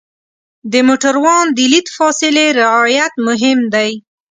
[0.71, 3.91] د موټروان د لید فاصلې رعایت مهم دی.